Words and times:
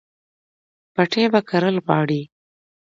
پټی 0.93 1.23
به 1.31 1.39
کرل 1.49 1.75
غواړي 1.85 2.21